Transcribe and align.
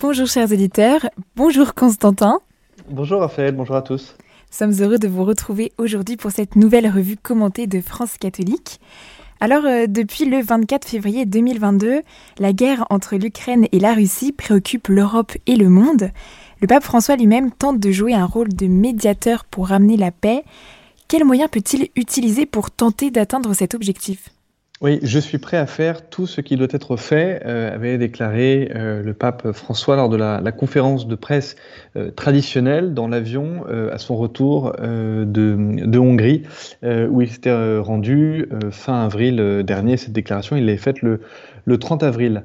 Bonjour 0.00 0.28
chers 0.28 0.52
éditeurs, 0.52 1.10
bonjour 1.34 1.74
Constantin. 1.74 2.38
Bonjour 2.88 3.18
Raphaël, 3.18 3.52
bonjour 3.56 3.74
à 3.74 3.82
tous. 3.82 4.14
Nous 4.20 4.56
sommes 4.56 4.80
heureux 4.80 4.98
de 4.98 5.08
vous 5.08 5.24
retrouver 5.24 5.72
aujourd'hui 5.76 6.16
pour 6.16 6.30
cette 6.30 6.54
nouvelle 6.54 6.88
revue 6.88 7.16
commentée 7.16 7.66
de 7.66 7.80
France 7.80 8.16
catholique. 8.16 8.78
Alors, 9.40 9.64
euh, 9.64 9.88
depuis 9.88 10.26
le 10.26 10.40
24 10.40 10.86
février 10.86 11.26
2022, 11.26 12.02
la 12.38 12.52
guerre 12.52 12.86
entre 12.90 13.16
l'Ukraine 13.16 13.66
et 13.72 13.80
la 13.80 13.92
Russie 13.92 14.30
préoccupe 14.30 14.86
l'Europe 14.86 15.32
et 15.48 15.56
le 15.56 15.68
monde. 15.68 16.12
Le 16.60 16.68
pape 16.68 16.84
François 16.84 17.16
lui-même 17.16 17.50
tente 17.50 17.80
de 17.80 17.90
jouer 17.90 18.14
un 18.14 18.24
rôle 18.24 18.54
de 18.54 18.68
médiateur 18.68 19.44
pour 19.46 19.66
ramener 19.66 19.96
la 19.96 20.12
paix. 20.12 20.44
Quels 21.08 21.24
moyens 21.24 21.50
peut-il 21.50 21.88
utiliser 21.96 22.46
pour 22.46 22.70
tenter 22.70 23.10
d'atteindre 23.10 23.52
cet 23.52 23.74
objectif? 23.74 24.30
Oui, 24.80 25.00
je 25.02 25.18
suis 25.18 25.38
prêt 25.38 25.56
à 25.56 25.66
faire 25.66 26.08
tout 26.08 26.28
ce 26.28 26.40
qui 26.40 26.54
doit 26.54 26.68
être 26.70 26.96
fait, 26.96 27.42
euh, 27.44 27.74
avait 27.74 27.98
déclaré 27.98 28.70
euh, 28.76 29.02
le 29.02 29.12
pape 29.12 29.50
François 29.50 29.96
lors 29.96 30.08
de 30.08 30.16
la, 30.16 30.40
la 30.40 30.52
conférence 30.52 31.08
de 31.08 31.16
presse 31.16 31.56
euh, 31.96 32.12
traditionnelle 32.12 32.94
dans 32.94 33.08
l'avion 33.08 33.64
à 33.92 33.98
son 33.98 34.16
retour 34.16 34.72
de, 34.78 35.24
de, 35.26 35.98
Hongrie, 35.98 36.42
où 36.82 37.20
il 37.20 37.30
s'était 37.30 37.78
rendu 37.78 38.48
fin 38.70 39.04
avril 39.04 39.62
dernier. 39.64 39.96
Cette 39.96 40.12
déclaration, 40.12 40.56
il 40.56 40.64
l'avait 40.64 40.78
faite 40.78 41.02
le, 41.02 41.20
le 41.64 41.78
30 41.78 42.02
avril. 42.02 42.44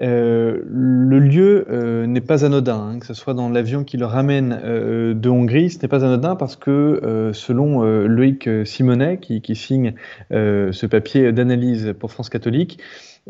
Euh, 0.00 0.60
le 0.64 1.18
lieu 1.18 1.66
euh, 1.68 2.06
n'est 2.06 2.20
pas 2.20 2.44
anodin, 2.44 2.78
hein, 2.78 2.98
que 3.00 3.06
ce 3.06 3.14
soit 3.14 3.34
dans 3.34 3.48
l'avion 3.48 3.82
qui 3.82 3.96
le 3.96 4.06
ramène 4.06 4.60
euh, 4.62 5.14
de 5.14 5.28
Hongrie, 5.28 5.70
ce 5.70 5.82
n'est 5.82 5.88
pas 5.88 6.04
anodin 6.04 6.36
parce 6.36 6.54
que 6.54 7.30
selon 7.34 7.82
Loïc 7.82 8.48
Simonet, 8.64 9.18
qui, 9.18 9.40
qui 9.40 9.56
signe 9.56 9.94
ce 10.30 10.86
papier 10.86 11.32
d'analyse 11.32 11.94
pour 11.98 12.12
France 12.12 12.28
catholique, 12.28 12.80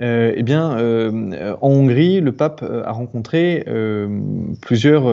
euh, 0.01 0.33
eh 0.35 0.43
bien, 0.43 0.79
euh, 0.79 1.57
en 1.61 1.71
Hongrie, 1.71 2.21
le 2.21 2.33
pape 2.33 2.63
euh, 2.63 2.83
a 2.85 2.93
rencontré 2.93 3.65
plusieurs, 4.61 5.05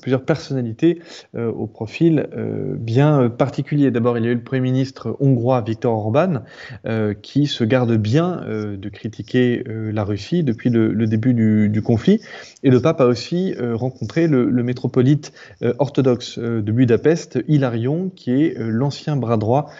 plusieurs 0.00 0.24
personnalités 0.24 1.00
au 1.34 1.66
profil 1.66 2.28
bien 2.76 3.28
particulier. 3.28 3.90
D'abord, 3.90 4.18
il 4.18 4.24
y 4.24 4.28
a 4.28 4.30
eu 4.30 4.34
le 4.34 4.42
Premier 4.42 4.60
ministre 4.60 5.16
hongrois 5.20 5.60
Viktor 5.60 5.92
Orban, 5.92 6.42
qui 7.22 7.46
se 7.46 7.64
garde 7.64 7.94
bien 7.96 8.42
de 8.46 8.88
critiquer 8.88 9.64
la 9.66 10.04
Russie 10.04 10.42
depuis 10.42 10.70
le, 10.70 11.06
début 11.06 11.34
du, 11.34 11.68
du, 11.68 11.82
conflit. 11.82 12.20
Et 12.62 12.70
le 12.70 12.80
pape 12.80 13.00
a 13.00 13.06
aussi 13.06 13.54
rencontré 13.58 14.26
le, 14.26 14.48
le 14.50 14.62
métropolite 14.62 15.32
orthodoxe 15.78 16.38
de 16.38 16.72
Budapest, 16.72 17.38
Hilarion, 17.48 18.10
qui 18.14 18.32
est 18.32 18.54
l'ancien 18.58 19.16
bras 19.16 19.36
droit 19.36 19.70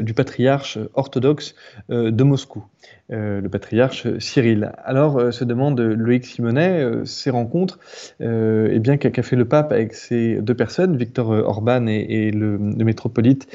du 0.00 0.14
patriarche 0.14 0.78
orthodoxe 0.94 1.54
de 1.88 2.22
Moscou. 2.22 2.64
Euh, 3.12 3.40
le 3.40 3.48
patriarche 3.48 4.06
Cyril. 4.18 4.70
Alors 4.84 5.18
euh, 5.18 5.32
se 5.32 5.42
demande 5.42 5.80
Loïc 5.80 6.24
Simonet, 6.24 6.80
euh, 6.80 7.04
ces 7.04 7.30
rencontres, 7.30 7.80
eh 8.20 8.78
bien 8.78 8.98
qu'a 8.98 9.22
fait 9.24 9.34
le 9.34 9.46
pape 9.46 9.72
avec 9.72 9.94
ces 9.94 10.40
deux 10.40 10.54
personnes, 10.54 10.96
Victor 10.96 11.30
Orban 11.30 11.88
et, 11.88 12.30
le, 12.30 12.56
métropolite 12.58 13.48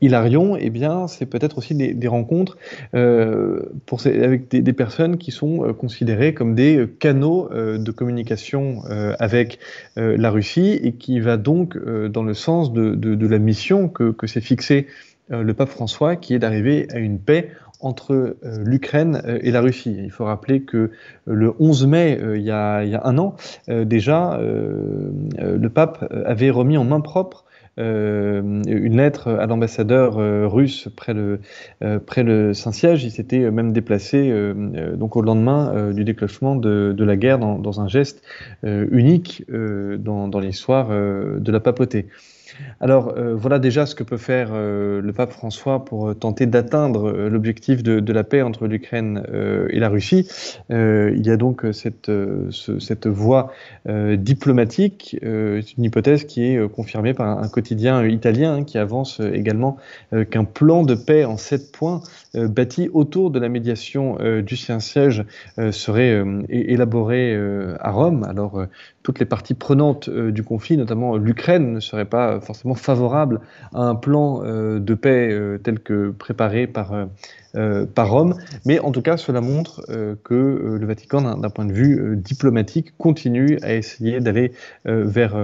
Hilarion, 0.00 0.56
eh 0.56 0.70
bien 0.70 1.06
c'est 1.06 1.26
peut-être 1.26 1.58
aussi 1.58 1.74
des, 1.74 2.08
rencontres 2.08 2.56
pour 3.86 4.06
avec 4.06 4.48
des, 4.50 4.72
personnes 4.72 5.18
qui 5.18 5.30
sont 5.30 5.72
considérées 5.74 6.34
comme 6.34 6.54
des 6.54 6.86
canaux 6.98 7.48
de 7.52 7.90
communication 7.90 8.82
avec 9.18 9.58
la 9.96 10.30
Russie 10.30 10.80
et 10.82 10.92
qui 10.92 11.20
va 11.20 11.36
donc 11.36 11.76
dans 12.08 12.22
le 12.22 12.34
sens 12.34 12.72
de, 12.72 13.26
la 13.26 13.38
mission 13.38 13.88
que, 13.88 14.10
que 14.10 14.26
s'est 14.26 14.40
fixée 14.40 14.86
le 15.28 15.54
pape 15.54 15.70
François, 15.70 16.16
qui 16.16 16.34
est 16.34 16.38
d'arriver 16.38 16.86
à 16.92 16.98
une 16.98 17.18
paix 17.18 17.50
entre 17.84 18.12
euh, 18.12 18.34
l'Ukraine 18.64 19.22
euh, 19.26 19.38
et 19.42 19.50
la 19.50 19.60
Russie. 19.60 19.96
Il 20.02 20.10
faut 20.10 20.24
rappeler 20.24 20.62
que 20.62 20.76
euh, 20.76 20.90
le 21.26 21.52
11 21.58 21.86
mai, 21.86 22.18
il 22.34 22.42
y, 22.42 22.50
a, 22.50 22.80
un 23.04 23.18
an, 23.18 23.36
déjà, 23.68 24.38
le 24.40 25.68
pape 25.68 26.10
avait 26.24 26.50
remis 26.50 26.78
en 26.78 26.84
main 26.84 27.00
propre 27.00 27.44
une 27.76 28.96
lettre 28.96 29.28
à 29.28 29.46
l'ambassadeur 29.46 30.16
russe 30.50 30.88
près 30.96 31.12
le, 31.12 32.52
Saint-Siège. 32.54 33.04
Il 33.04 33.10
s'était 33.10 33.50
même 33.50 33.72
déplacé 33.72 34.32
donc 34.94 35.16
au 35.16 35.22
lendemain 35.22 35.90
du 35.92 36.04
déclenchement 36.04 36.56
de, 36.56 36.94
la 37.04 37.16
guerre 37.16 37.38
dans, 37.38 37.80
un 37.80 37.88
geste 37.88 38.22
unique 38.62 39.44
dans 39.50 40.40
l'histoire 40.40 40.88
de 40.88 41.52
la 41.52 41.60
papauté. 41.60 42.06
Alors 42.80 43.14
euh, 43.16 43.34
voilà 43.34 43.58
déjà 43.58 43.86
ce 43.86 43.94
que 43.94 44.02
peut 44.02 44.16
faire 44.16 44.50
euh, 44.52 45.00
le 45.00 45.12
pape 45.12 45.32
François 45.32 45.84
pour 45.84 46.08
euh, 46.08 46.14
tenter 46.14 46.46
d'atteindre 46.46 47.10
l'objectif 47.12 47.82
de, 47.82 48.12
la 48.12 48.24
paix 48.24 48.42
entre 48.42 48.66
l'Ukraine 48.66 49.24
et 49.70 49.80
la 49.80 49.88
Russie. 49.88 50.28
il 50.70 51.26
y 51.26 51.30
a 51.30 51.36
donc 51.36 51.66
cette, 51.72 53.06
voie 53.06 53.52
diplomatique, 53.86 55.16
c'est 55.20 55.76
une 55.76 55.84
hypothèse 55.84 56.24
qui 56.24 56.44
est 56.44 56.68
confirmée 56.70 57.12
par 57.12 57.42
un, 57.42 57.48
quotidien 57.48 58.06
italien 58.06 58.54
hein, 58.54 58.64
qui 58.64 58.78
avance 58.78 59.20
également 59.20 59.76
qu'un 60.30 60.44
plan 60.44 60.84
de 60.84 60.94
paix 60.94 61.24
en 61.24 61.36
sept 61.36 61.72
points 61.72 62.02
bâti 62.34 62.88
autour 62.92 63.32
de 63.32 63.40
la 63.40 63.48
médiation 63.48 64.16
du 64.42 64.56
Saint-Siège 64.56 65.24
serait 65.72 66.22
élaboré 66.48 67.36
à 67.80 67.90
Rome. 67.90 68.24
Alors 68.28 68.64
toutes 69.02 69.18
les 69.18 69.26
parties 69.26 69.54
prenantes 69.54 70.08
du 70.08 70.44
conflit, 70.44 70.76
notamment 70.76 71.16
l'Ukraine, 71.16 71.72
ne 71.72 71.80
seraient 71.80 72.04
pas 72.04 72.33
forcément 72.40 72.74
favorable 72.74 73.40
à 73.74 73.82
un 73.82 73.94
plan 73.94 74.42
euh, 74.44 74.78
de 74.80 74.94
paix 74.94 75.28
euh, 75.30 75.58
tel 75.58 75.80
que 75.80 76.10
préparé 76.10 76.66
par, 76.66 76.92
euh, 76.92 77.06
par 77.94 78.10
Rome, 78.10 78.34
mais 78.64 78.78
en 78.78 78.90
tout 78.90 79.02
cas 79.02 79.16
cela 79.16 79.40
montre 79.40 79.82
que 80.24 80.76
le 80.80 80.86
Vatican, 80.86 81.36
d'un 81.36 81.50
point 81.50 81.64
de 81.64 81.72
vue 81.72 82.16
diplomatique, 82.16 82.96
continue 82.98 83.58
à 83.62 83.74
essayer 83.74 84.20
d'aller 84.20 84.52
vers, 84.84 85.36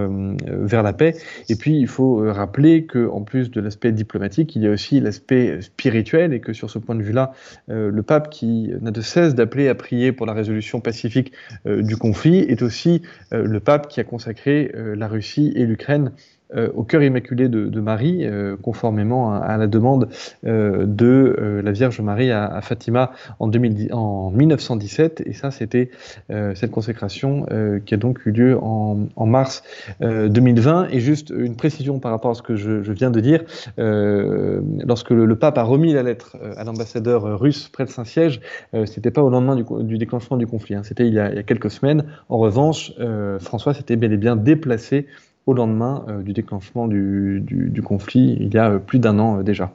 vers 0.45 0.83
la 0.83 0.93
paix. 0.93 1.15
Et 1.49 1.57
puis 1.57 1.79
il 1.79 1.87
faut 1.87 2.23
rappeler 2.33 2.87
qu'en 2.87 3.23
plus 3.23 3.51
de 3.51 3.61
l'aspect 3.61 3.93
diplomatique, 3.93 4.57
il 4.57 4.63
y 4.63 4.67
a 4.67 4.71
aussi 4.71 5.01
l'aspect 5.01 5.61
spirituel 5.61 6.33
et 6.33 6.41
que 6.41 6.53
sur 6.53 6.71
ce 6.71 6.79
point 6.79 6.95
de 6.95 7.03
vue-là, 7.03 7.33
le 7.69 8.03
pape 8.03 8.31
qui 8.31 8.73
n'a 8.81 8.91
de 8.91 9.01
cesse 9.01 9.35
d'appeler 9.35 9.69
à 9.69 9.75
prier 9.75 10.13
pour 10.13 10.27
la 10.27 10.33
résolution 10.33 10.81
pacifique 10.81 11.33
du 11.67 11.97
conflit 11.97 12.39
est 12.39 12.63
aussi 12.63 13.03
le 13.31 13.61
pape 13.61 13.89
qui 13.89 14.01
a 14.01 14.05
consacré 14.05 14.73
la 14.75 15.09
Russie 15.09 15.53
et 15.55 15.67
l'Ukraine 15.67 16.13
euh, 16.55 16.69
au 16.75 16.83
cœur 16.83 17.03
immaculé 17.03 17.49
de, 17.49 17.81
Marie, 17.81 18.27
euh, 18.27 18.57
conformément 18.57 19.33
à, 19.33 19.57
la 19.57 19.69
demande 19.69 20.09
euh, 20.45 20.85
de 20.85 21.61
la 21.63 21.71
Vierge 21.71 22.00
Marie 22.03 22.31
à, 22.31 22.61
Fatima 22.63 23.13
en, 23.39 23.49
2010, 23.49 23.93
en, 23.93 24.31
1917. 24.31 25.23
Et 25.27 25.33
ça, 25.33 25.51
c'était 25.51 25.91
cette 26.29 26.71
consécration 26.71 27.47
qui 27.85 27.95
a 27.95 27.97
donc 27.97 28.25
eu 28.27 28.33
lieu 28.33 28.59
en, 28.61 29.27
mars 29.27 29.63
2020. 30.01 30.89
Et 30.91 31.01
juste 31.01 31.31
une 31.31 31.57
précision 31.57 31.99
par 31.99 32.11
rapport 32.11 32.33
à 32.33 32.35
ce 32.35 32.43
que 32.43 32.57
je, 32.57 32.93
viens 32.93 33.11
de 33.11 33.21
dire, 33.21 33.45
lorsque 33.77 35.11
le, 35.11 35.37
pape 35.37 35.59
a 35.59 35.63
remis 35.63 35.93
la 35.93 36.03
lettre 36.03 36.37
à 36.57 36.65
l'ambassadeur 36.65 37.39
russe 37.39 37.69
près 37.69 37.85
de 37.85 37.91
Saint-Siège, 37.91 38.41
c'était 38.85 39.11
pas 39.11 39.23
au 39.23 39.31
lendemain 39.31 39.57
du, 39.57 39.99
déclenchement 39.99 40.37
du 40.37 40.47
conflit, 40.47 40.75
hein. 40.75 40.83
c'était 40.85 41.07
il, 41.07 41.15
y 41.15 41.21
a 41.21 41.43
quelques 41.43 41.71
semaines. 41.71 42.05
En 42.29 42.39
revanche, 42.39 42.93
François 43.39 43.75
s'était 43.75 43.97
bel 43.97 44.13
et 44.13 44.19
bien 44.19 44.37
déplacé 44.37 45.07
au 45.47 45.55
lendemain 45.55 46.05
euh, 46.09 46.23
du 46.23 46.33
déclenchement 46.33 46.87
du, 46.87 47.83
conflit, 47.85 48.37
il 48.41 48.53
y 48.53 48.59
a 48.59 48.71
euh, 48.71 48.79
plus 48.79 48.99
d'un 48.99 49.19
an 49.19 49.39
euh, 49.39 49.43
déjà. 49.43 49.73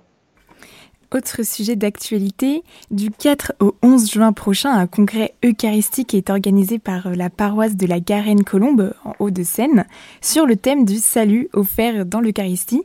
Autre 1.13 1.43
sujet 1.43 1.75
d'actualité, 1.75 2.63
du 2.89 3.11
4 3.11 3.53
au 3.59 3.75
11 3.83 4.11
juin 4.11 4.33
prochain, 4.33 4.71
un 4.71 4.87
congrès 4.87 5.33
eucharistique 5.43 6.13
est 6.13 6.29
organisé 6.29 6.79
par 6.79 7.15
la 7.15 7.29
paroisse 7.29 7.75
de 7.75 7.85
la 7.85 7.99
Garenne-Colombe 7.99 8.93
en 9.03 9.13
Hauts-de-Seine 9.19 9.85
sur 10.21 10.45
le 10.45 10.55
thème 10.55 10.83
du 10.83 10.97
salut 10.97 11.47
offert 11.53 12.05
dans 12.05 12.21
l'Eucharistie. 12.21 12.83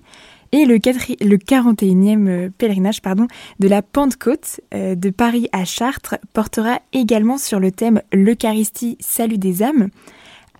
Et 0.53 0.64
le, 0.64 0.75
le 0.75 1.36
41e 1.36 2.50
pèlerinage 2.50 3.00
pardon, 3.00 3.26
de 3.58 3.69
la 3.69 3.82
Pentecôte 3.82 4.60
de 4.72 5.10
Paris 5.10 5.48
à 5.52 5.64
Chartres 5.64 6.16
portera 6.32 6.81
également 6.92 7.38
sur 7.38 7.60
le 7.60 7.70
thème 7.70 8.02
L'Eucharistie, 8.12 8.98
salut 9.00 9.38
des 9.38 9.62
âmes. 9.62 9.88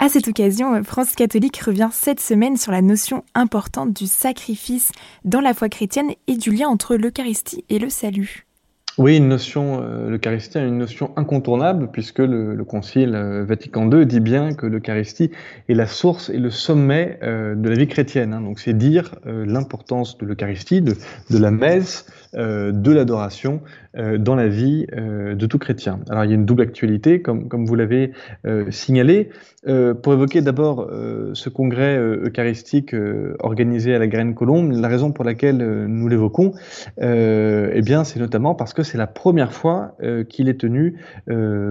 À 0.03 0.09
cette 0.09 0.29
occasion, 0.29 0.83
France 0.83 1.15
catholique 1.15 1.59
revient 1.59 1.91
cette 1.93 2.21
semaine 2.21 2.57
sur 2.57 2.73
la 2.73 2.81
notion 2.81 3.23
importante 3.35 3.93
du 3.93 4.07
sacrifice 4.07 4.93
dans 5.27 5.43
la 5.43 5.53
foi 5.53 5.69
chrétienne 5.69 6.13
et 6.27 6.39
du 6.39 6.53
lien 6.53 6.69
entre 6.69 6.97
l'Eucharistie 6.97 7.67
et 7.69 7.79
le 7.79 7.91
salut. 7.91 8.47
Oui, 8.97 9.19
une 9.19 9.29
notion, 9.29 9.83
euh, 9.83 10.09
l'Eucharistie 10.09 10.57
est 10.57 10.67
une 10.67 10.79
notion 10.79 11.13
incontournable 11.17 11.91
puisque 11.93 12.19
le, 12.19 12.55
le 12.55 12.65
Concile 12.65 13.15
euh, 13.15 13.45
Vatican 13.45 13.91
II 13.91 14.07
dit 14.07 14.21
bien 14.21 14.55
que 14.55 14.67
l'Eucharistie 14.67 15.31
est 15.69 15.75
la 15.75 15.87
source 15.87 16.31
et 16.31 16.39
le 16.39 16.51
sommet 16.51 17.19
euh, 17.23 17.55
de 17.55 17.69
la 17.69 17.77
vie 17.77 17.87
chrétienne. 17.87 18.33
Hein. 18.33 18.41
Donc 18.41 18.59
c'est 18.59 18.77
dire 18.77 19.15
euh, 19.27 19.45
l'importance 19.47 20.17
de 20.17 20.25
l'Eucharistie, 20.25 20.81
de, 20.81 20.95
la 21.31 21.51
messe, 21.51 22.07
euh, 22.09 22.20
de 22.33 22.93
l'adoration 22.93 23.61
dans 23.95 24.37
la 24.37 24.49
vie 24.49 24.87
de 24.87 25.47
tout 25.47 25.59
chrétien. 25.59 26.01
Alors 26.09 26.25
il 26.25 26.29
y 26.29 26.33
a 26.33 26.37
une 26.37 26.47
double 26.47 26.63
actualité, 26.63 27.23
comme, 27.23 27.49
comme 27.49 27.67
vous 27.67 27.75
l'avez 27.75 28.13
signalé, 28.71 29.31
pour 30.03 30.13
évoquer 30.13 30.41
d'abord 30.41 30.89
ce 31.33 31.49
congrès 31.49 31.99
eucharistique 31.99 32.95
organisé 33.41 33.95
à 33.95 33.99
la 33.99 34.07
Graine 34.07 34.35
Colombe. 34.35 34.73
La 34.73 34.89
raison 34.89 35.13
pour 35.13 35.25
laquelle 35.25 35.59
nous 35.87 36.09
l'évoquons, 36.09 36.53
eh 37.01 37.83
bien 37.85 38.05
c'est 38.05 38.21
notamment 38.21 38.55
parce 38.55 38.75
que 38.75 38.83
c'est 38.83 38.99
la 38.99 39.09
première 39.09 39.53
fois 39.53 39.97
qu'il 40.29 40.49
est 40.49 40.61
tenu 40.61 40.97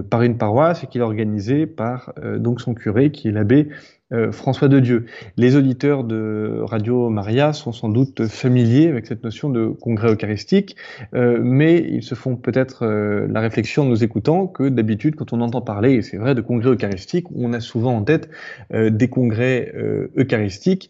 par 0.09 0.21
une 0.23 0.37
paroisse 0.37 0.83
et 0.83 0.87
qu'il 0.87 1.01
est 1.01 1.05
organisé 1.05 1.65
par 1.65 2.13
donc 2.37 2.61
son 2.61 2.73
curé, 2.73 3.11
qui 3.11 3.29
est 3.29 3.31
l'abbé 3.31 3.69
euh, 4.11 4.31
François 4.31 4.67
de 4.67 4.79
Dieu. 4.79 5.05
Les 5.37 5.55
auditeurs 5.55 6.03
de 6.03 6.61
Radio 6.63 7.09
Maria 7.09 7.53
sont 7.53 7.71
sans 7.71 7.89
doute 7.89 8.25
familiers 8.25 8.87
avec 8.87 9.05
cette 9.05 9.23
notion 9.23 9.49
de 9.49 9.67
congrès 9.67 10.11
eucharistique, 10.11 10.75
euh, 11.13 11.39
mais 11.43 11.77
ils 11.77 12.01
se 12.01 12.15
font 12.15 12.35
peut-être 12.35 12.87
euh, 12.87 13.27
la 13.29 13.39
réflexion 13.39 13.83
en 13.83 13.85
nous 13.85 14.03
écoutant 14.03 14.47
que 14.47 14.67
d'habitude, 14.67 15.15
quand 15.15 15.31
on 15.31 15.41
entend 15.41 15.61
parler, 15.61 15.93
et 15.93 16.01
c'est 16.01 16.17
vrai, 16.17 16.33
de 16.33 16.41
congrès 16.41 16.71
eucharistique, 16.71 17.27
on 17.35 17.53
a 17.53 17.59
souvent 17.59 17.95
en 17.95 18.03
tête 18.03 18.29
des 18.71 19.07
congrès 19.07 19.73
eucharistiques 20.17 20.89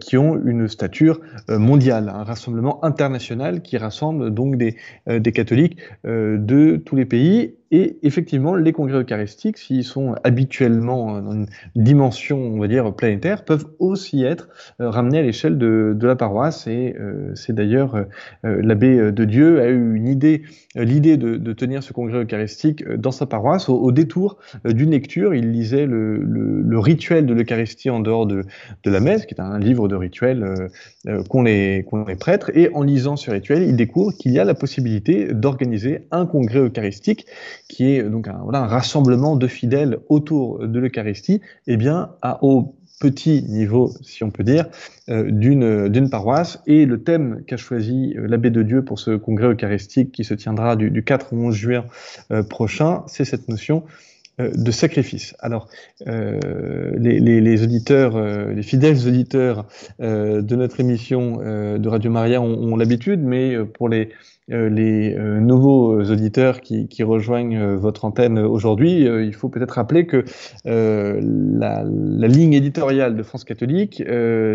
qui 0.00 0.16
ont 0.16 0.40
une 0.44 0.68
stature 0.68 1.20
mondiale, 1.48 2.08
un 2.08 2.24
rassemblement 2.24 2.84
international 2.84 3.62
qui 3.62 3.76
rassemble 3.76 4.32
donc 4.32 4.56
des, 4.56 4.76
des 5.06 5.32
catholiques 5.32 5.78
de 6.04 6.76
tous 6.84 6.96
les 6.96 7.04
pays 7.04 7.54
et 7.74 7.96
effectivement, 8.02 8.54
les 8.54 8.72
congrès 8.72 8.98
eucharistiques, 8.98 9.56
s'ils 9.56 9.82
sont 9.82 10.14
habituellement 10.24 11.22
dans 11.22 11.32
une 11.32 11.46
dimension, 11.74 12.38
on 12.38 12.60
va 12.60 12.68
dire, 12.68 12.94
planétaire, 12.94 13.46
peuvent 13.46 13.64
aussi 13.78 14.24
être 14.24 14.50
euh, 14.82 14.90
ramenés 14.90 15.20
à 15.20 15.22
l'échelle 15.22 15.56
de, 15.56 15.96
de, 15.96 16.06
la 16.06 16.14
paroisse. 16.14 16.66
Et 16.66 16.94
euh, 17.00 17.34
c'est 17.34 17.54
d'ailleurs 17.54 17.94
euh, 17.96 18.60
l'abbé 18.62 19.10
de 19.10 19.24
Dieu 19.24 19.62
a 19.62 19.70
eu 19.70 19.94
une 19.94 20.06
idée, 20.06 20.42
l'idée 20.74 21.16
de, 21.16 21.38
de, 21.38 21.52
tenir 21.54 21.82
ce 21.82 21.94
congrès 21.94 22.22
eucharistique 22.24 22.86
dans 22.86 23.10
sa 23.10 23.24
paroisse. 23.24 23.70
Au, 23.70 23.90
détour 23.90 24.36
d'une 24.66 24.90
lecture, 24.90 25.34
il 25.34 25.50
lisait 25.50 25.86
le, 25.86 26.18
le, 26.18 26.60
le 26.60 26.78
rituel 26.78 27.24
de 27.24 27.32
l'Eucharistie 27.32 27.88
en 27.88 28.00
dehors 28.00 28.26
de, 28.26 28.44
de, 28.84 28.90
la 28.90 29.00
messe, 29.00 29.24
qui 29.24 29.32
est 29.32 29.40
un 29.40 29.58
livre 29.58 29.88
de 29.88 29.96
rituels 29.96 30.68
qu'ont 31.30 31.42
les, 31.42 31.86
qu 31.88 31.96
les 32.06 32.16
prêtres. 32.16 32.50
Et 32.54 32.68
en 32.74 32.82
lisant 32.82 33.16
ce 33.16 33.30
rituel, 33.30 33.62
il 33.62 33.76
découvre 33.76 34.12
qu'il 34.12 34.32
y 34.32 34.38
a 34.38 34.44
la 34.44 34.54
possibilité 34.54 35.32
d'organiser 35.32 36.06
un 36.10 36.26
congrès 36.26 36.58
eucharistique 36.58 37.26
qui 37.72 37.86
est 37.86 38.02
donc 38.02 38.28
un, 38.28 38.66
rassemblement 38.66 39.34
de 39.34 39.46
fidèles 39.46 39.98
autour 40.10 40.66
de 40.68 40.78
l'Eucharistie, 40.78 41.40
eh 41.66 41.78
bien, 41.78 42.10
à, 42.20 42.44
au 42.44 42.74
petit 43.00 43.42
niveau, 43.48 43.90
si 44.02 44.22
on 44.22 44.30
peut 44.30 44.44
dire, 44.44 44.66
euh, 45.08 45.30
d'une 45.30 46.10
paroisse. 46.10 46.62
Et 46.66 46.84
le 46.84 47.02
thème 47.02 47.42
qu'a 47.46 47.56
choisi 47.56 48.14
euh, 48.16 48.28
l'abbé 48.28 48.50
de 48.50 48.62
Dieu 48.62 48.84
pour 48.84 48.98
ce 48.98 49.12
congrès 49.16 49.48
eucharistique 49.48 50.12
qui 50.12 50.22
se 50.22 50.34
tiendra 50.34 50.76
du, 50.76 50.90
du 50.90 51.02
4 51.02 51.32
au 51.32 51.36
11 51.36 51.54
juin 51.54 51.86
euh, 52.30 52.42
prochain, 52.42 53.04
c'est 53.06 53.24
cette 53.24 53.48
notion 53.48 53.84
euh, 54.40 54.50
de 54.54 54.70
sacrifice. 54.70 55.34
Alors, 55.40 55.68
euh, 56.06 56.90
les, 56.96 57.62
auditeurs, 57.62 58.16
euh, 58.16 58.54
les 58.54 58.62
fidèles 58.62 59.06
auditeurs 59.06 59.66
de 60.00 60.56
notre 60.56 60.80
émission 60.80 61.36
de 61.36 61.88
Radio 61.88 62.10
Maria 62.10 62.40
ont, 62.40 62.76
l'habitude, 62.76 63.20
mais 63.20 63.62
pour 63.74 63.90
les 63.90 64.08
euh, 64.08 64.08
les 64.48 65.14
euh, 65.14 65.40
nouveaux 65.40 66.02
auditeurs 66.02 66.60
qui, 66.60 66.88
qui 66.88 67.02
rejoignent 67.02 67.58
euh, 67.58 67.76
votre 67.76 68.04
antenne 68.04 68.38
aujourd'hui, 68.38 69.02
il 69.02 69.34
faut 69.34 69.48
peut-être 69.48 69.72
rappeler 69.72 70.06
que 70.06 70.24
la, 70.64 71.84
la, 71.84 72.28
ligne 72.28 72.52
éditoriale 72.52 73.16
de 73.16 73.22
France 73.22 73.44
catholique, 73.44 74.02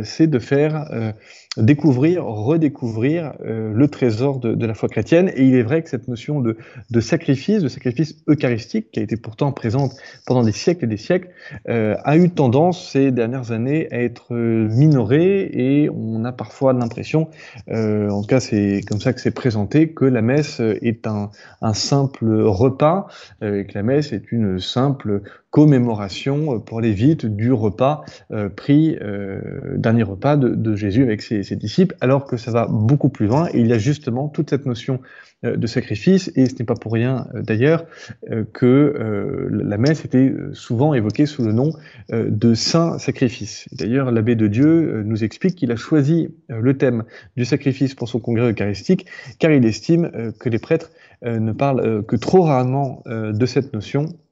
c'est 0.03 0.27
de 0.27 0.39
faire 0.39 1.13
découvrir, 1.57 2.25
redécouvrir 2.25 3.33
le 3.43 3.87
trésor 3.87 4.39
de, 4.39 4.53
de, 4.53 4.65
la 4.65 4.73
foi 4.73 4.89
chrétienne. 4.89 5.31
Et 5.35 5.43
il 5.45 5.55
est 5.55 5.63
vrai 5.63 5.81
que 5.81 5.89
cette 5.89 6.07
notion 6.07 6.39
de, 6.39 6.57
de, 6.89 6.99
sacrifice, 6.99 7.61
de 7.61 7.67
sacrifice 7.67 8.15
eucharistique, 8.27 8.91
qui 8.91 8.99
a 8.99 9.03
été 9.03 9.17
pourtant 9.17 9.51
présente 9.51 9.93
pendant 10.25 10.43
des 10.43 10.51
siècles 10.51 10.85
et 10.85 10.87
des 10.87 10.97
siècles, 10.97 11.29
a 11.67 12.17
eu 12.17 12.29
tendance 12.29 12.91
ces 12.91 13.11
dernières 13.11 13.51
années 13.51 13.87
à 13.91 14.01
être 14.01 14.33
minorée 14.33 15.49
et 15.53 15.89
on 15.89 16.23
a 16.25 16.31
parfois 16.31 16.73
l'impression, 16.73 17.29
en 17.69 18.21
tout 18.21 18.27
cas 18.27 18.39
c'est 18.39 18.81
comme 18.87 18.99
ça 18.99 19.13
que 19.13 19.21
c'est 19.21 19.31
présenté, 19.31 19.89
que 19.89 20.05
la 20.05 20.21
messe 20.21 20.59
est 20.59 21.07
un, 21.07 21.29
simple 21.73 22.41
repas, 22.41 23.07
euh, 23.43 23.61
et 23.61 23.65
que 23.65 23.73
la 23.73 23.83
messe 23.83 24.13
est 24.13 24.31
une 24.31 24.59
simple 24.59 25.21
commémoration 25.57 26.59
pour 26.59 26.81
les 26.81 26.91
vite 26.91 27.25
du 27.25 27.51
repas 27.51 28.05
euh, 28.29 28.47
pris, 28.47 28.95
euh, 29.01 29.41
dernier 29.75 30.03
repas 30.03 30.37
de, 30.37 30.75
Jésus 30.75 31.01
avec 31.01 31.23
ses, 31.23 31.55
disciples, 31.55 31.95
alors 31.99 32.25
que 32.25 32.37
ça 32.37 32.51
va 32.51 32.67
beaucoup 32.69 33.09
plus 33.09 33.25
loin, 33.25 33.47
et 33.51 33.61
il 33.61 33.65
y 33.65 33.73
a 33.73 33.79
justement 33.79 34.27
toute 34.27 34.51
cette 34.51 34.67
notion 34.67 34.99
euh, 35.45 35.55
de 35.55 35.65
sacrifice, 35.65 36.31
et 36.35 36.45
ce 36.47 36.55
n'est 36.59 36.65
pas 36.65 36.75
pour 36.75 36.93
rien 36.93 37.27
euh, 37.33 37.41
d'ailleurs 37.41 37.85
euh, 38.31 38.43
que 38.53 39.47
la 39.49 39.77
messe 39.77 40.05
était 40.05 40.31
souvent 40.53 40.93
évoquée 40.93 41.25
sous 41.25 41.43
le 41.43 41.53
nom 41.53 41.71
de 42.11 42.53
saint 42.53 42.99
sacrifice. 42.99 43.67
D'ailleurs, 43.71 44.11
l'abbé 44.11 44.35
de 44.35 44.47
Dieu 44.47 45.03
nous 45.05 45.23
explique 45.23 45.55
qu'il 45.55 45.71
a 45.71 45.75
choisi 45.75 46.29
le 46.49 46.77
thème 46.77 47.03
du 47.35 47.45
sacrifice 47.45 47.95
pour 47.95 48.09
son 48.09 48.19
congrès 48.19 48.51
eucharistique, 48.51 49.05
car 49.39 49.51
il 49.51 49.65
estime 49.65 50.33
que 50.39 50.49
les 50.49 50.59
prêtres 50.59 50.91
ne 51.23 51.51
parlent 51.51 52.03
que 52.05 52.15
trop 52.15 52.41
rarement 52.41 53.03
de 53.05 53.45
cette 53.45 53.73
notion 53.73 54.05
euh, 54.05 54.26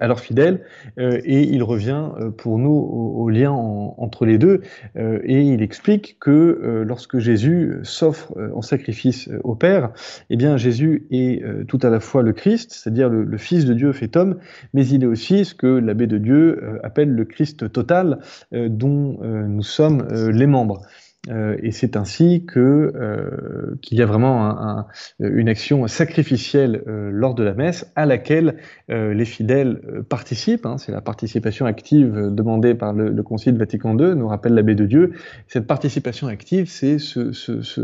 à 0.00 0.06
leurs 0.06 0.20
fidèles, 0.20 0.60
euh, 0.98 1.20
et 1.24 1.42
il 1.42 1.62
revient 1.62 2.08
euh, 2.18 2.30
pour 2.30 2.58
nous 2.58 2.70
au, 2.70 3.28
lien 3.28 3.52
entre 3.52 4.26
les 4.26 4.38
deux, 4.38 4.62
et 4.96 5.40
il 5.42 5.62
explique 5.62 6.16
que 6.18 6.82
lorsque 6.84 7.18
Jésus 7.18 7.78
s'offre 7.84 8.34
en 8.54 8.60
sacrifice 8.60 9.30
au 9.44 9.54
Père, 9.54 9.90
eh 10.30 10.36
bien 10.36 10.56
Jésus 10.56 11.06
est 11.12 11.42
tout 11.68 11.78
à 11.82 11.90
la 11.90 12.00
fois 12.00 12.22
le 12.22 12.32
Christ, 12.32 12.72
c'est-à-dire 12.72 13.08
le, 13.08 13.22
le, 13.22 13.38
Fils 13.38 13.66
de 13.66 13.74
Dieu 13.74 13.92
fait 13.92 14.16
homme, 14.16 14.38
mais 14.74 14.84
il 14.86 15.04
est 15.04 15.06
aussi 15.06 15.44
ce 15.44 15.54
que 15.54 15.66
l'abbé 15.66 16.08
de 16.08 16.18
Dieu 16.18 16.80
appelle 16.82 17.14
le 17.14 17.24
Christ 17.24 17.70
total, 17.70 18.18
dont 18.52 19.18
nous 19.22 19.62
sommes 19.62 20.08
les 20.10 20.46
membres. 20.46 20.82
Euh, 21.28 21.58
et 21.62 21.70
c'est 21.70 21.96
ainsi 21.96 22.46
que 22.46 22.92
euh, 22.94 23.76
qu'il 23.82 23.98
y 23.98 24.02
a 24.02 24.06
vraiment 24.06 24.46
un, 24.46 24.78
un, 24.78 24.86
une 25.18 25.50
action 25.50 25.86
sacrificielle 25.86 26.82
euh, 26.88 27.10
lors 27.12 27.34
de 27.34 27.42
la 27.42 27.52
messe 27.52 27.92
à 27.94 28.06
laquelle 28.06 28.56
euh, 28.90 29.12
les 29.12 29.26
fidèles 29.26 29.82
euh, 29.86 30.02
participent. 30.02 30.64
Hein, 30.64 30.78
c'est 30.78 30.92
la 30.92 31.02
participation 31.02 31.66
active 31.66 32.30
demandée 32.30 32.74
par 32.74 32.94
le, 32.94 33.10
le 33.10 33.22
Concile 33.22 33.58
Vatican 33.58 33.98
II, 33.98 34.14
nous 34.16 34.28
rappelle 34.28 34.54
l'abbé 34.54 34.74
de 34.74 34.86
Dieu. 34.86 35.12
Cette 35.46 35.66
participation 35.66 36.26
active, 36.26 36.70
c'est 36.70 36.98
ce, 36.98 37.32
ce, 37.32 37.60
ce 37.60 37.82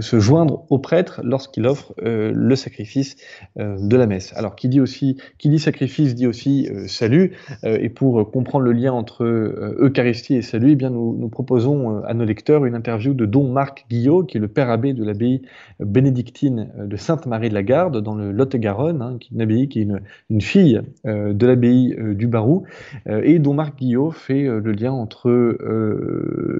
se 0.00 0.20
joindre 0.20 0.64
au 0.70 0.78
prêtre 0.78 1.20
lorsqu'il 1.22 1.66
offre 1.66 1.94
euh, 2.02 2.32
le 2.34 2.56
sacrifice 2.56 3.16
euh, 3.58 3.76
de 3.78 3.96
la 3.96 4.06
messe. 4.06 4.32
Alors, 4.36 4.56
qui 4.56 4.68
dit 4.68 4.80
aussi, 4.80 5.18
qui 5.38 5.48
dit 5.48 5.58
sacrifice 5.58 6.14
dit 6.14 6.26
aussi 6.26 6.68
euh, 6.70 6.86
salut. 6.86 7.32
et 7.64 7.88
pour 7.88 8.30
comprendre 8.30 8.64
le 8.64 8.72
lien 8.72 8.92
entre 8.92 9.24
Eucharistie 9.24 10.34
et 10.34 10.42
salut, 10.42 10.72
eh 10.72 10.76
bien 10.76 10.90
nous, 10.90 11.16
nous 11.18 11.28
proposons 11.28 12.02
à 12.04 12.14
nos 12.14 12.24
lecteurs 12.24 12.64
une 12.64 12.74
interview 12.74 13.14
de 13.14 13.26
Don 13.26 13.48
Marc 13.48 13.86
Guillot, 13.90 14.24
qui 14.24 14.38
est 14.38 14.40
le 14.40 14.48
père 14.48 14.70
abbé 14.70 14.92
de 14.92 15.04
l'abbaye 15.04 15.42
bénédictine 15.80 16.70
de 16.78 16.96
Sainte-Marie 16.96 17.48
de 17.48 17.54
la 17.54 17.62
Garde 17.62 18.02
dans 18.02 18.14
le 18.14 18.32
Lot-et-Garonne, 18.32 19.02
hein, 19.02 19.16
qui 19.20 19.32
est 19.32 19.34
une 19.34 19.42
abbaye 19.42 19.68
qui 19.68 19.80
est 19.80 19.82
une, 19.82 20.00
une 20.30 20.40
fille 20.40 20.80
de 21.04 21.46
l'abbaye 21.46 21.96
du 22.14 22.26
Barou. 22.26 22.64
et 23.06 23.38
Don 23.38 23.54
Marc 23.54 23.78
Guillot 23.78 24.10
fait 24.10 24.44
le 24.44 24.72
lien 24.72 24.92
entre 24.92 25.30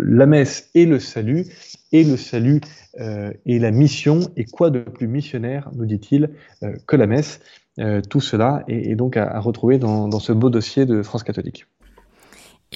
la 0.04 0.26
messe 0.26 0.70
et 0.74 0.86
le 0.86 0.98
salut, 0.98 1.46
et 1.92 2.04
le 2.04 2.16
salut 2.16 2.61
euh, 3.00 3.32
et 3.46 3.58
la 3.58 3.70
mission. 3.70 4.20
Et 4.37 4.44
quoi 4.44 4.70
de 4.70 4.80
plus 4.80 5.06
missionnaire, 5.06 5.70
nous 5.75 5.87
dit-il, 5.87 6.30
euh, 6.62 6.75
que 6.87 6.96
la 6.96 7.06
messe? 7.06 7.40
Euh, 7.78 8.00
Tout 8.02 8.20
cela 8.20 8.64
est, 8.68 8.96
donc 8.96 9.16
à, 9.16 9.38
retrouver 9.40 9.78
dans, 9.78 10.11
ce 10.18 10.32
beau 10.32 10.50
dossier 10.50 10.84
de 10.84 11.02
France 11.02 11.22
catholique. 11.22 11.66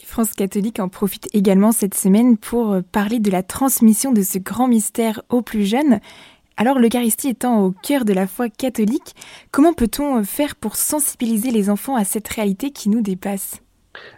France 0.05 0.33
catholique 0.33 0.79
en 0.79 0.89
profite 0.89 1.29
également 1.35 1.73
cette 1.73 1.95
semaine 1.95 2.37
pour 2.37 2.77
parler 2.93 3.19
de 3.19 3.31
la 3.31 3.43
transmission 3.43 4.13
de 4.13 4.23
ce 4.23 4.39
grand 4.39 4.69
mystère 4.69 5.23
aux 5.31 5.43
plus 5.43 5.65
jeunes. 5.65 6.01
Alors 6.59 6.79
l'Eucharistie 6.79 7.29
étant 7.29 7.65
au 7.65 7.71
cœur 7.71 8.05
de 8.05 8.13
la 8.13 8.27
foi 8.27 8.49
catholique, 8.49 9.15
comment 9.51 9.75
peut-on 9.75 10.23
faire 10.25 10.57
pour 10.57 10.77
sensibiliser 10.77 11.51
les 11.51 11.69
enfants 11.69 11.97
à 11.97 12.05
cette 12.05 12.29
réalité 12.29 12.71
qui 12.71 12.89
nous 12.89 13.03
dépasse? 13.03 13.61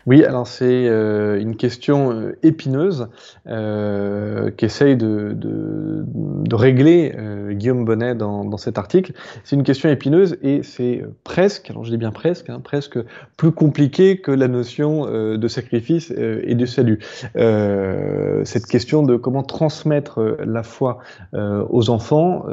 Oui, 0.09 0.25
alors 0.25 0.47
c'est 0.47 0.89
euh, 0.89 1.39
une 1.39 1.55
question 1.55 2.13
euh, 2.13 2.39
épineuse 2.43 3.09
euh, 3.47 4.51
qu'essaye 4.51 4.97
de, 4.97 5.35
de, 5.35 6.07
de, 6.07 6.55
régler 6.55 7.15
Guillaume 7.51 7.85
Bonnet 7.85 8.15
dans, 8.15 8.43
dans 8.45 8.57
cet 8.57 8.79
article. 8.79 9.13
C'est 9.45 9.55
une 9.55 9.65
question 9.65 9.91
épineuse 9.91 10.39
et 10.43 10.63
c'est 10.63 11.03
presque, 11.25 11.71
alors 11.71 11.85
je 11.85 11.91
dis 11.91 11.99
bien 11.99 12.11
presque, 12.11 12.49
hein, 12.49 12.61
presque 12.65 12.99
plus 13.37 13.53
compliqué 13.53 14.19
que 14.19 14.31
la 14.31 14.49
notion 14.49 15.05
de 15.05 15.49
sacrifice 15.49 16.11
et 16.11 16.55
de 16.55 16.67
salut. 16.67 17.01
cette 17.35 18.67
question 18.67 19.03
de 19.03 19.17
comment 19.17 19.43
transmettre 19.43 20.37
la 20.45 20.63
foi 20.63 20.99
aux 21.35 21.91
enfants 21.91 22.47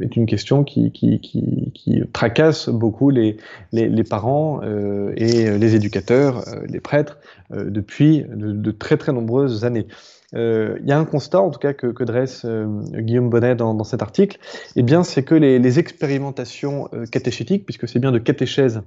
est 0.00 0.16
une 0.16 0.26
question 0.26 0.64
qui, 0.64 0.92
qui, 0.92 1.20
qui, 1.20 1.72
qui 1.74 2.02
tracasse 2.12 2.68
beaucoup 2.68 3.10
les, 3.10 3.36
les, 3.72 3.88
les 3.88 4.04
parents 4.04 4.60
et 5.16 5.58
les 5.58 5.74
éducateurs 5.74 6.29
euh, 6.38 6.66
les 6.66 6.80
prêtres, 6.80 7.18
euh, 7.52 7.70
depuis 7.70 8.24
de, 8.28 8.70
très 8.70 8.96
très 8.96 9.12
nombreuses 9.12 9.64
années. 9.64 9.86
Euh, 10.34 10.78
il 10.80 10.88
y 10.88 10.92
a 10.92 10.98
un 10.98 11.04
constat, 11.04 11.40
en 11.40 11.50
tout 11.50 11.58
cas, 11.58 11.72
que, 11.72 12.04
dresse 12.04 12.46
Guillaume 12.46 13.30
Bonnet 13.30 13.56
dans, 13.56 13.84
cet 13.84 14.02
article, 14.02 14.38
eh 14.76 14.82
bien, 14.82 15.02
c'est 15.02 15.24
que 15.24 15.34
les, 15.34 15.78
expérimentations 15.78 16.88
catéchétiques, 17.10 17.64
puisque 17.64 17.88
c'est 17.88 17.98
bien 17.98 18.12
de 18.12 18.18
catéchèse 18.18 18.82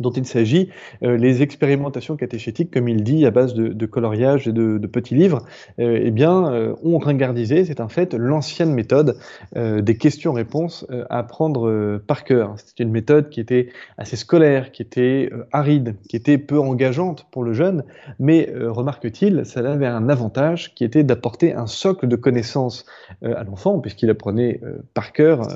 dont 0.00 0.10
il 0.10 0.26
s'agit, 0.26 0.70
euh, 1.02 1.16
les 1.16 1.42
expérimentations 1.42 2.16
catéchétiques, 2.16 2.72
comme 2.72 2.88
il 2.88 3.04
dit, 3.04 3.24
à 3.26 3.30
base 3.30 3.54
de, 3.54 3.86
coloriage 3.86 4.48
et 4.48 4.52
de, 4.52 4.78
petits 4.86 5.14
livres, 5.14 5.42
euh, 5.78 6.00
eh 6.02 6.10
bien, 6.10 6.52
euh, 6.52 6.74
ont 6.82 6.98
ringardisé, 6.98 7.64
c'est 7.64 7.80
un 7.80 7.88
fait, 7.88 8.14
l'ancienne 8.14 8.72
méthode 8.72 9.16
euh, 9.56 9.80
des 9.82 9.96
questions-réponses 9.96 10.86
à 11.10 11.18
apprendre 11.18 11.98
par 12.06 12.24
cœur. 12.24 12.54
C'était 12.56 12.82
une 12.82 12.90
méthode 12.90 13.30
qui 13.30 13.40
était 13.40 13.68
assez 13.98 14.16
scolaire, 14.16 14.72
qui 14.72 14.82
était 14.82 15.30
aride, 15.52 15.96
qui 16.08 16.16
était 16.16 16.38
peu 16.38 16.58
engageante 16.58 17.26
pour 17.30 17.44
le 17.44 17.52
jeune, 17.52 17.84
mais 18.18 18.52
remarque-t-il, 18.54 19.44
ça 19.44 19.60
avait 19.60 19.86
un 19.86 20.08
avantage 20.08 20.74
qui 20.74 20.84
était 20.84 21.04
d'apporter 21.04 21.54
un 21.54 21.66
socle 21.66 22.08
de 22.08 22.16
connaissances 22.16 22.84
à 23.22 23.44
l'enfant, 23.44 23.78
puisqu'il 23.78 24.10
apprenait 24.10 24.60
par 24.94 25.12
cœur 25.12 25.46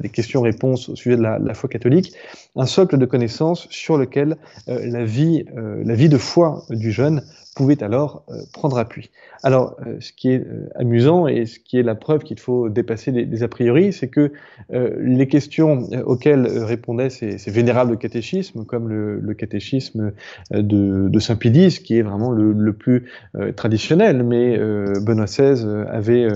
des 0.00 0.08
questions-réponses 0.08 0.88
au 0.88 0.96
sujet 0.96 1.16
de 1.16 1.22
la 1.22 1.54
foi 1.54 1.68
catholique, 1.68 2.14
un 2.56 2.66
socle 2.66 2.98
de 2.98 3.06
connaissances 3.06 3.68
sur 3.76 3.98
lequel 3.98 4.36
euh, 4.68 4.80
la, 4.90 5.04
vie, 5.04 5.44
euh, 5.56 5.82
la 5.84 5.94
vie 5.94 6.08
de 6.08 6.18
foi 6.18 6.64
du 6.70 6.90
jeune 6.90 7.22
pouvait 7.54 7.82
alors 7.82 8.24
euh, 8.28 8.42
prendre 8.52 8.78
appui. 8.78 9.10
Alors, 9.42 9.76
ce 10.00 10.12
qui 10.12 10.30
est 10.30 10.44
amusant 10.74 11.26
et 11.26 11.46
ce 11.46 11.58
qui 11.58 11.78
est 11.78 11.82
la 11.82 11.94
preuve 11.94 12.22
qu'il 12.24 12.40
faut 12.40 12.68
dépasser 12.68 13.12
les, 13.12 13.42
a 13.42 13.48
priori, 13.48 13.92
c'est 13.92 14.08
que 14.08 14.32
les 14.70 15.28
questions 15.28 15.88
auxquelles 16.04 16.46
répondaient 16.46 17.10
ces, 17.10 17.36
vénérables 17.50 17.96
catéchismes, 17.96 18.64
comme 18.64 18.88
le, 18.88 19.34
catéchisme 19.34 20.12
de, 20.50 21.08
de 21.08 21.18
Saint 21.20 21.36
Pidis, 21.36 21.80
qui 21.84 21.98
est 21.98 22.02
vraiment 22.02 22.32
le, 22.32 22.52
le 22.52 22.72
plus 22.72 23.04
traditionnel, 23.56 24.24
mais 24.24 24.58
Benoît 25.00 25.26
XVI 25.26 25.64
avait 25.88 26.28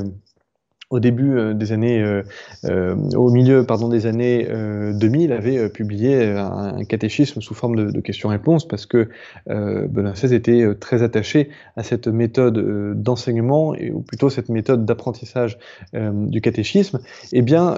au 0.91 0.99
début 0.99 1.37
euh, 1.37 1.55
des 1.55 1.73
années, 1.73 2.03
euh, 2.03 2.23
euh, 2.65 2.97
au 3.15 3.31
milieu 3.31 3.65
pardon 3.65 3.89
des 3.89 4.07
années 4.07 4.47
2000, 4.93 5.33
avait 5.33 5.69
publié 5.69 6.25
un, 6.25 6.85
catéchisme 6.85 7.41
sous 7.41 7.55
forme 7.55 7.77
de, 7.77 7.91
de 7.91 8.01
questions-réponses 8.01 8.67
parce 8.67 8.87
que 8.87 9.09
Benoît 9.47 10.15
était 10.23 10.75
très 10.75 11.03
attaché 11.03 11.51
à 11.77 11.83
cette 11.83 12.09
méthode 12.09 13.01
d'enseignement 13.01 13.75
et 13.75 13.91
ou 13.91 14.01
plutôt 14.01 14.31
cette 14.31 14.49
méthode 14.49 14.85
d'apprentissage 14.85 15.59
du 15.93 16.41
catéchisme. 16.41 16.99
Eh 17.33 17.43
bien, 17.43 17.77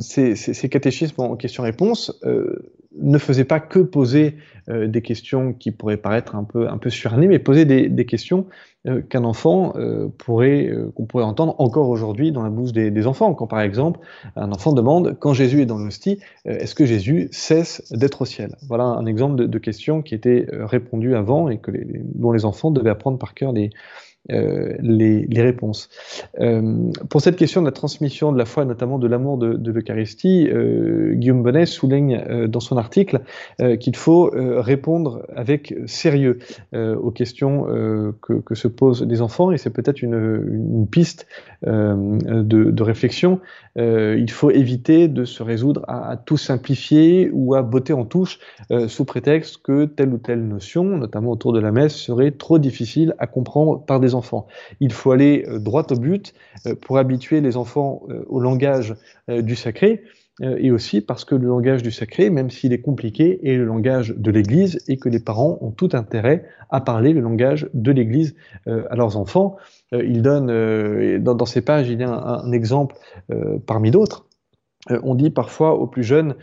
ces, 0.00 0.36
ces, 0.36 0.52
ces, 0.52 0.68
catéchismes 0.68 1.22
en 1.22 1.36
questions-réponses 1.36 2.20
ne 3.00 3.18
faisaient 3.18 3.44
pas 3.44 3.60
que 3.60 3.78
poser 3.78 4.36
des 4.68 5.02
questions 5.02 5.52
qui 5.52 5.72
pourraient 5.72 5.98
paraître 5.98 6.36
un 6.36 6.44
peu 6.44 6.68
un 6.68 6.78
peu 6.78 6.88
surannées, 6.88 7.26
mais 7.26 7.38
poser 7.38 7.66
des, 7.66 8.06
questions 8.06 8.46
euh, 8.86 9.00
qu'un 9.00 9.24
enfant 9.24 9.72
euh, 9.76 10.08
pourrait, 10.18 10.68
euh, 10.68 10.92
qu'on 10.94 11.06
pourrait 11.06 11.24
entendre 11.24 11.54
encore 11.58 11.88
aujourd'hui 11.88 12.32
dans 12.32 12.42
la 12.42 12.50
bouche 12.50 12.72
des, 12.72 13.06
enfants. 13.06 13.32
Quand 13.32 13.46
par 13.46 13.62
exemple 13.62 14.00
un 14.36 14.52
enfant 14.52 14.74
demande 14.74 15.16
quand 15.18 15.32
Jésus 15.32 15.62
est 15.62 15.66
dans 15.66 15.78
l'hostie, 15.78 16.18
est-ce 16.44 16.74
que 16.74 16.84
Jésus 16.84 17.28
cesse 17.30 17.82
d'être 17.92 18.20
au 18.20 18.24
ciel? 18.26 18.56
Voilà 18.68 18.84
un 18.84 19.06
exemple 19.06 19.48
de, 19.48 19.58
question 19.58 20.02
qui 20.02 20.14
était 20.14 20.46
répondu 20.50 21.14
avant 21.14 21.48
et 21.48 21.56
que 21.56 21.70
dont 22.14 22.32
les 22.32 22.44
enfants 22.44 22.70
devaient 22.70 22.90
apprendre 22.90 23.18
par 23.18 23.32
cœur 23.32 23.52
les, 23.52 23.70
euh, 24.32 24.72
les, 24.80 25.42
réponses. 25.42 25.90
Euh, 26.40 26.90
pour 27.10 27.20
cette 27.20 27.36
question 27.36 27.60
de 27.60 27.66
la 27.66 27.72
transmission 27.72 28.32
de 28.32 28.38
la 28.38 28.46
foi, 28.46 28.64
notamment 28.64 28.98
de 28.98 29.06
l'amour 29.06 29.36
de, 29.36 29.70
l'Eucharistie, 29.70 30.48
euh, 30.48 31.12
Guillaume 31.12 31.42
Bonnet 31.42 31.66
souligne 31.66 32.46
dans 32.48 32.60
son 32.60 32.78
article 32.78 33.20
qu'il 33.80 33.96
faut 33.96 34.30
répondre 34.32 35.26
avec 35.36 35.74
sérieux 35.86 36.38
aux 36.72 37.10
questions 37.10 37.66
que, 38.22 38.54
se 38.54 38.68
posent 38.68 39.02
les 39.02 39.20
enfants, 39.20 39.52
et 39.52 39.58
c'est 39.58 39.70
peut-être 39.70 40.02
une, 40.02 40.86
piste 40.90 41.26
de, 41.66 42.70
de, 42.70 42.82
réflexion. 42.82 43.40
il 43.76 44.30
faut 44.30 44.50
éviter 44.50 45.08
de 45.08 45.24
se 45.24 45.42
résoudre 45.42 45.82
à, 45.88 46.10
à, 46.10 46.16
tout 46.16 46.36
simplifier 46.36 47.30
ou 47.32 47.54
à 47.54 47.62
botter 47.62 47.92
en 47.92 48.04
touche 48.04 48.38
sous 48.86 49.04
prétexte 49.04 49.58
que 49.62 49.84
telle 49.84 50.12
ou 50.12 50.18
telle 50.18 50.46
notion, 50.46 50.84
notamment 50.84 51.32
autour 51.32 51.52
de 51.52 51.60
la 51.60 51.72
messe, 51.72 51.94
serait 51.94 52.30
trop 52.30 52.58
difficile 52.58 53.14
à 53.18 53.26
comprendre 53.26 53.84
par 53.84 54.00
des 54.00 54.13
Il 54.80 54.92
faut 54.92 55.12
aller 55.12 55.44
euh, 55.48 55.58
droit 55.58 55.86
au 55.90 55.94
but 55.96 56.34
euh, 56.66 56.74
pour 56.74 56.98
habituer 56.98 57.40
les 57.40 57.56
enfants 57.56 58.02
euh, 58.08 58.24
au 58.28 58.40
langage 58.40 58.94
du 59.28 59.56
sacré 59.56 60.02
et 60.42 60.70
aussi 60.72 61.00
parce 61.00 61.24
que 61.24 61.34
le 61.34 61.46
langage 61.46 61.82
du 61.82 61.92
sacré, 61.92 62.28
même 62.28 62.50
s'il 62.50 62.72
est 62.72 62.80
compliqué, 62.80 63.38
est 63.48 63.56
le 63.56 63.64
langage 63.64 64.12
de 64.16 64.30
l'Église 64.30 64.82
et 64.88 64.96
que 64.96 65.08
les 65.08 65.20
parents 65.20 65.58
ont 65.60 65.70
tout 65.70 65.90
intérêt 65.92 66.44
à 66.70 66.80
parler 66.80 67.12
le 67.12 67.20
langage 67.20 67.70
de 67.72 67.92
l'Église 67.92 68.34
à 68.66 68.96
leurs 68.96 69.16
enfants. 69.16 69.56
Il 69.92 70.22
donne, 70.22 71.22
dans, 71.22 71.46
ces 71.46 71.62
pages, 71.62 71.88
il 71.88 72.00
y 72.00 72.02
a 72.02 72.10
un, 72.10 72.52
exemple 72.52 72.96
parmi 73.64 73.92
d'autres. 73.92 74.26
On 75.02 75.14
dit 75.14 75.30
parfois 75.30 75.74
aux 75.74 75.86
plus 75.86 76.04
jeunes 76.04 76.34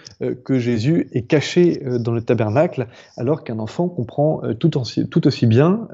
que 0.44 0.58
Jésus 0.58 1.08
est 1.12 1.24
caché 1.24 1.82
dans 2.00 2.12
le 2.12 2.22
tabernacle, 2.22 2.88
alors 3.18 3.44
qu'un 3.44 3.60
enfant 3.60 3.88
comprend 3.88 4.42
tout, 4.60 4.70
tout 4.70 5.28
aussi 5.28 5.46
bien 5.46 5.88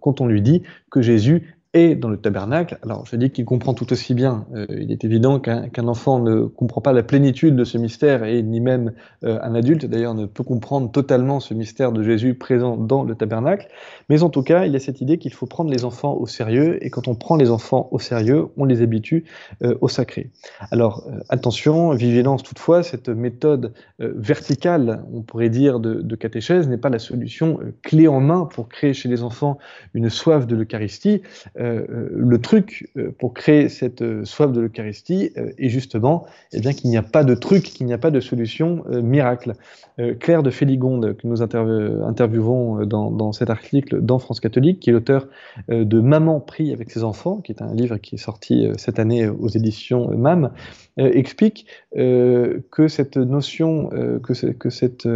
quand 0.00 0.20
on 0.20 0.26
lui 0.26 0.42
dit 0.42 0.62
que 0.90 1.02
Jésus 1.02 1.56
et 1.72 1.94
dans 1.94 2.08
le 2.08 2.16
tabernacle. 2.16 2.78
Alors, 2.82 3.06
je 3.06 3.14
dis 3.14 3.30
qu'il 3.30 3.44
comprend 3.44 3.74
tout 3.74 3.92
aussi 3.92 4.12
bien. 4.14 4.46
Euh, 4.54 4.66
il 4.70 4.90
est 4.90 5.04
évident 5.04 5.38
qu'un 5.38 5.86
enfant 5.86 6.18
ne 6.18 6.42
comprend 6.42 6.80
pas 6.80 6.92
la 6.92 7.04
plénitude 7.04 7.54
de 7.54 7.62
ce 7.64 7.78
mystère, 7.78 8.24
et 8.24 8.42
ni 8.42 8.60
même 8.60 8.92
euh, 9.24 9.38
un 9.42 9.54
adulte, 9.54 9.86
d'ailleurs, 9.86 10.14
ne 10.14 10.26
peut 10.26 10.42
comprendre 10.42 10.90
totalement 10.90 11.38
ce 11.38 11.54
mystère 11.54 11.92
de 11.92 12.02
Jésus 12.02 12.34
présent 12.34 12.76
dans 12.76 13.04
le 13.04 13.14
tabernacle. 13.14 13.68
Mais 14.08 14.24
en 14.24 14.30
tout 14.30 14.42
cas, 14.42 14.66
il 14.66 14.72
y 14.72 14.76
a 14.76 14.80
cette 14.80 15.00
idée 15.00 15.18
qu'il 15.18 15.32
faut 15.32 15.46
prendre 15.46 15.70
les 15.70 15.84
enfants 15.84 16.14
au 16.14 16.26
sérieux, 16.26 16.84
et 16.84 16.90
quand 16.90 17.06
on 17.06 17.14
prend 17.14 17.36
les 17.36 17.50
enfants 17.50 17.88
au 17.92 18.00
sérieux, 18.00 18.48
on 18.56 18.64
les 18.64 18.82
habitue 18.82 19.24
euh, 19.62 19.76
au 19.80 19.88
sacré. 19.88 20.30
Alors, 20.72 21.08
attention, 21.28 21.90
vigilance 21.90 22.42
toutefois, 22.42 22.82
cette 22.82 23.08
méthode 23.08 23.72
verticale, 23.98 25.04
on 25.12 25.22
pourrait 25.22 25.50
dire, 25.50 25.78
de, 25.78 26.00
de 26.00 26.16
catéchèse 26.16 26.68
n'est 26.68 26.78
pas 26.78 26.88
la 26.88 26.98
solution 26.98 27.60
clé 27.82 28.08
en 28.08 28.20
main 28.20 28.46
pour 28.46 28.68
créer 28.68 28.92
chez 28.92 29.08
les 29.08 29.22
enfants 29.22 29.58
une 29.94 30.10
soif 30.10 30.46
de 30.46 30.56
l'Eucharistie. 30.56 31.22
Euh, 31.60 31.84
euh, 31.90 32.08
le 32.12 32.40
truc 32.40 32.88
euh, 32.96 33.10
pour 33.18 33.34
créer 33.34 33.68
cette 33.68 34.24
soif 34.24 34.50
de 34.50 34.60
l'Eucharistie 34.60 35.30
est 35.58 35.68
justement 35.68 36.26
eh 36.52 36.60
qu'il 36.60 36.90
n'y 36.90 36.96
a 36.96 37.02
pas 37.02 37.24
de 37.24 37.34
truc, 37.34 37.64
qu'il 37.64 37.86
n'y 37.86 37.92
a 37.92 37.98
pas 37.98 38.10
de 38.10 38.20
solution 38.20 38.84
miracle. 39.02 39.52
Claire 40.18 40.42
de 40.42 40.50
Féligonde, 40.50 41.14
que 41.14 41.26
nous 41.26 41.42
interviewons 41.42 42.86
dans, 42.86 43.32
cet 43.32 43.50
article 43.50 44.00
dans 44.00 44.18
France 44.18 44.40
catholique, 44.40 44.80
qui 44.80 44.88
est 44.88 44.92
l'auteur 44.94 45.26
de 45.68 46.00
Maman 46.00 46.40
prie 46.40 46.72
avec 46.72 46.90
ses 46.90 47.04
enfants, 47.04 47.42
qui 47.42 47.52
est 47.52 47.60
un 47.60 47.74
livre 47.74 47.98
qui 47.98 48.14
est 48.14 48.18
sorti 48.18 48.66
cette 48.78 48.98
année 48.98 49.28
aux 49.28 49.48
éditions 49.48 50.10
MAM, 50.16 50.52
explique 50.96 51.66
que 51.94 52.88
cette 52.88 53.18
notion, 53.18 53.90
que, 54.22 54.52
que 54.52 54.70
cette, 54.70 55.08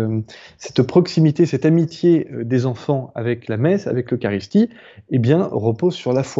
cette 0.58 0.82
proximité, 0.82 1.46
cette 1.46 1.64
amitié 1.64 2.28
des 2.42 2.66
enfants 2.66 3.10
avec 3.14 3.48
la 3.48 3.56
messe, 3.56 3.86
avec 3.86 4.10
l'Eucharistie, 4.10 4.68
eh 5.10 5.18
bien, 5.18 5.48
repose 5.50 5.94
sur 5.94 6.12
la 6.12 6.22
foi 6.22 6.33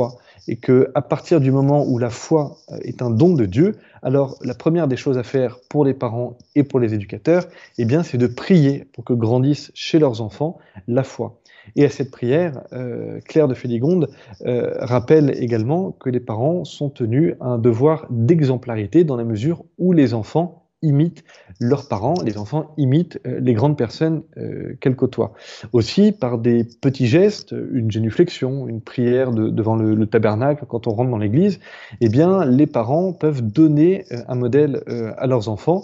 et 0.47 0.57
que 0.57 0.91
à 0.95 1.03
partir 1.03 1.41
du 1.41 1.51
moment 1.51 1.85
où 1.87 1.99
la 1.99 2.11
foi 2.11 2.59
euh, 2.71 2.79
est 2.83 3.03
un 3.03 3.11
don 3.11 3.35
de 3.35 3.47
Dieu, 3.47 3.77
alors 4.03 4.37
la 4.43 4.55
première 4.55 4.89
des 4.89 4.97
choses 4.97 5.19
à 5.19 5.23
faire 5.23 5.59
pour 5.69 5.85
les 5.85 5.95
parents 5.95 6.37
et 6.55 6.63
pour 6.63 6.81
les 6.81 6.95
éducateurs, 6.95 7.47
eh 7.79 7.85
bien, 7.85 8.03
c'est 8.03 8.19
de 8.19 8.27
prier 8.27 8.87
pour 8.93 9.05
que 9.05 9.13
grandisse 9.13 9.71
chez 9.75 9.99
leurs 9.99 10.21
enfants 10.21 10.59
la 10.87 11.03
foi. 11.03 11.39
Et 11.77 11.85
à 11.85 11.89
cette 11.89 12.11
prière, 12.11 12.61
euh, 12.75 13.21
Claire 13.25 13.49
de 13.49 13.55
Féligonde 13.55 14.11
euh, 14.45 14.75
rappelle 14.81 15.35
également 15.43 15.93
que 15.93 16.11
les 16.11 16.21
parents 16.21 16.65
sont 16.65 16.91
tenus 16.91 17.35
à 17.41 17.47
un 17.47 17.59
devoir 17.59 18.07
d'exemplarité 18.11 19.05
dans 19.05 19.17
la 19.17 19.25
mesure 19.25 19.65
où 19.79 19.93
les 19.93 20.13
enfants 20.13 20.64
imitent 20.85 21.25
leurs 21.61 21.89
parents, 21.89 22.15
les 22.25 22.39
enfants 22.39 22.73
imitent 22.77 23.21
euh, 23.27 23.39
les 23.41 23.55
grandes 23.55 23.77
personnes 23.77 24.23
euh, 24.37 24.77
qu'elles 24.81 24.97
côtoient. 24.97 25.33
Aussi, 25.73 26.13
par 26.13 26.39
des 26.39 26.65
petits 26.65 27.07
gestes, 27.07 27.55
une 27.73 27.91
génuflexion, 27.91 28.69
une 28.69 28.81
prière 28.81 29.31
devant 29.31 29.77
le, 29.77 30.05
tabernacle 30.07 30.65
quand 30.69 30.87
on 30.87 30.91
rentre 30.91 31.11
dans 31.11 31.19
l'église, 31.19 31.61
eh 32.01 32.09
bien, 32.09 32.45
les 32.45 32.67
parents 32.67 33.13
peuvent 33.13 33.43
donner 33.43 34.05
euh, 34.13 34.19
un 34.29 34.35
modèle 34.35 34.83
à 35.17 35.27
leurs 35.27 35.49
enfants. 35.49 35.83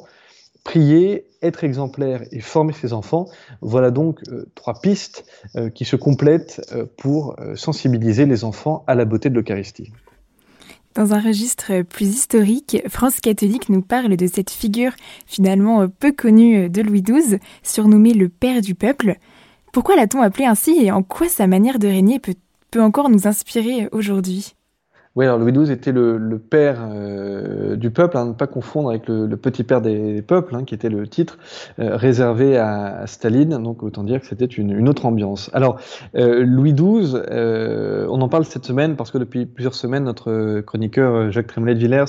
Prier, 0.63 1.27
être 1.41 1.65
exemplaire 1.65 2.23
et 2.33 2.41
former 2.41 2.75
ses 2.75 2.93
enfants, 2.93 3.27
voilà 3.63 3.91
donc 3.91 4.21
trois 4.55 4.75
pistes 4.81 5.25
qui 5.75 5.87
se 5.87 5.97
complètent 5.97 6.61
pour 6.99 7.35
sensibiliser 7.55 8.27
les 8.27 8.45
enfants 8.45 8.85
à 8.87 8.95
la 8.95 9.07
beauté 9.07 9.31
de 9.31 9.35
l'Eucharistie. 9.35 9.91
Dans 10.95 11.15
un 11.15 11.21
registre 11.21 11.83
plus 11.83 12.07
historique, 12.07 12.79
France 12.89 13.21
catholique 13.21 13.69
nous 13.69 13.81
parle 13.81 14.17
de 14.17 14.27
cette 14.27 14.51
figure 14.51 14.93
finalement 15.25 15.89
peu 15.89 16.11
connue 16.11 16.69
de 16.69 16.83
Louis 16.83 17.03
XII, 17.03 17.39
surnommé 17.63 18.13
le 18.13 18.29
Père 18.29 18.61
du 18.61 18.75
peuple. 18.75 19.17
Pourquoi 19.73 19.95
l'a-t-on 19.95 20.21
appelé 20.21 20.47
ainsi 20.47 20.73
et 20.85 20.91
en 20.91 21.05
quoi 21.05 21.29
sa 21.29 21.47
manière 21.47 21.79
de 21.79 21.87
régner 21.87 22.19
peut, 22.19 22.35
peut 22.73 22.83
encore 22.83 23.09
nous 23.09 23.29
inspirer 23.29 23.89
aujourd'hui? 23.93 24.57
Oui, 25.17 25.25
alors 25.25 25.41
Louis 25.41 25.51
XII 25.51 25.73
était 25.73 25.91
le, 25.91 26.39
père 26.39 26.77
euh, 26.89 27.75
du 27.75 27.91
peuple, 27.91 28.17
à 28.17 28.21
hein, 28.21 28.27
ne 28.27 28.33
pas 28.33 28.47
confondre 28.47 28.91
avec 28.91 29.09
le, 29.09 29.27
petit 29.37 29.65
père 29.65 29.81
des, 29.81 30.23
peuples, 30.23 30.55
hein, 30.55 30.63
qui 30.63 30.73
était 30.73 30.89
le 30.89 31.09
titre 31.09 31.37
euh, 31.81 31.97
réservé 31.97 32.57
à, 32.57 33.03
Staline. 33.07 33.61
Donc 33.61 33.83
autant 33.83 34.05
dire 34.05 34.21
que 34.21 34.27
c'était 34.27 34.45
une, 34.45 34.89
autre 34.89 35.07
ambiance. 35.07 35.51
Alors 35.53 35.81
euh, 36.15 36.45
Louis 36.45 36.75
XII, 36.75 37.17
on 38.09 38.21
en 38.21 38.29
parle 38.29 38.45
cette 38.45 38.65
semaine 38.65 38.95
parce 38.95 39.11
que 39.11 39.19
depuis 39.19 39.47
plusieurs 39.47 39.75
semaines, 39.75 40.05
notre 40.05 40.61
chroniqueur 40.61 41.33
Jacques 41.33 41.49
Tremblay 41.49 41.75
de 41.75 41.81
Villers 41.81 42.05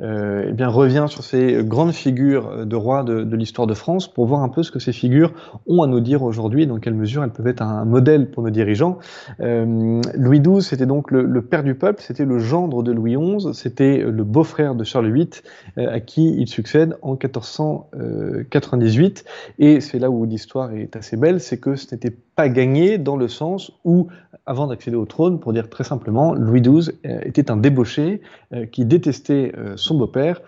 eh 0.00 0.52
bien, 0.52 0.68
revient 0.68 1.06
sur 1.08 1.24
ces 1.24 1.64
grandes 1.64 1.92
figures 1.92 2.66
de 2.66 2.76
rois 2.76 3.02
de, 3.02 3.36
l'histoire 3.36 3.66
de 3.66 3.74
France 3.74 4.12
pour 4.12 4.26
voir 4.26 4.42
un 4.42 4.48
peu 4.48 4.62
ce 4.62 4.70
que 4.70 4.78
ces 4.78 4.92
figures 4.92 5.32
ont 5.66 5.82
à 5.82 5.86
nous 5.86 6.00
dire 6.00 6.22
aujourd'hui 6.22 6.66
dans 6.66 6.78
quelle 6.78 6.94
mesure 6.94 7.24
elles 7.24 7.30
peuvent 7.30 7.46
être 7.46 7.62
un, 7.62 7.84
modèle 7.84 8.30
pour 8.30 8.44
nos 8.44 8.50
dirigeants. 8.50 8.98
Louis 9.40 10.40
XII, 10.40 10.62
c'était 10.62 10.86
donc 10.86 11.10
le 11.10 11.42
père 11.42 11.64
du 11.64 11.74
peuple, 11.74 12.00
c'était 12.00 12.24
le 12.24 12.43
gendre 12.44 12.82
de 12.82 12.92
Louis 12.92 13.16
XI, 13.16 13.54
c'était 13.54 13.98
le 13.98 14.24
beau-frère 14.24 14.76
de 14.76 14.84
Charles 14.84 15.12
VIII, 15.12 15.30
euh, 15.78 15.92
à 15.92 16.00
qui 16.00 16.36
il 16.38 16.46
succède 16.46 16.96
en 17.02 17.14
1498. 17.14 19.24
Et 19.58 19.80
c'est 19.80 19.98
là 19.98 20.10
où 20.10 20.24
l'histoire 20.24 20.72
est 20.72 20.94
assez 20.94 21.16
belle, 21.16 21.40
c'est 21.40 21.58
que 21.58 21.74
ce 21.74 21.92
n'était 21.94 22.14
pas 22.36 22.48
gagné 22.48 22.98
dans 22.98 23.16
le 23.16 23.26
sens 23.28 23.72
où, 23.84 24.06
avant 24.46 24.68
d'accéder 24.68 24.96
au 24.96 25.06
trône, 25.06 25.40
pour 25.40 25.52
dire 25.52 25.68
très 25.68 25.82
simplement, 25.84 26.34
Louis 26.34 26.60
XII 26.60 26.92
euh, 27.06 27.18
était 27.24 27.50
un 27.50 27.56
débauché 27.56 28.20
euh, 28.52 28.66
qui 28.66 28.84
détestait 28.84 29.52
son 29.76 29.96
beau-père, 29.96 30.42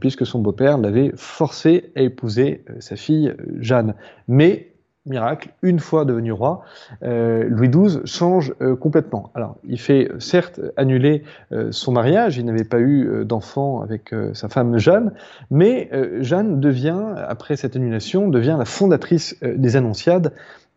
puisque 0.00 0.24
son 0.26 0.40
beau-père 0.40 0.78
l'avait 0.78 1.12
forcé 1.16 1.92
à 1.94 2.00
épouser 2.02 2.64
sa 2.80 2.96
fille 2.96 3.32
Jeanne. 3.60 3.94
Mais 4.26 4.71
miracle, 5.06 5.50
une 5.62 5.80
fois 5.80 6.04
devenu 6.04 6.32
roi, 6.32 6.64
euh, 7.02 7.44
Louis 7.48 7.68
XII 7.68 8.00
change 8.04 8.54
euh, 8.60 8.76
complètement. 8.76 9.30
Alors, 9.34 9.56
il 9.64 9.80
fait 9.80 10.08
euh, 10.08 10.20
certes 10.20 10.60
annuler 10.76 11.24
son 11.70 11.92
mariage, 11.92 12.38
il 12.38 12.44
n'avait 12.44 12.64
pas 12.64 12.80
eu 12.80 13.24
d'enfant 13.24 13.82
avec 13.82 14.14
sa 14.32 14.48
femme 14.48 14.78
Jeanne, 14.78 15.12
mais 15.50 15.90
Jeanne 16.20 16.60
devient, 16.60 17.04
après 17.28 17.56
cette 17.56 17.76
annulation, 17.76 18.28
devient 18.28 18.56
la 18.58 18.64
fondatrice 18.64 19.36
des 19.42 19.76
Annonciades, 19.76 20.32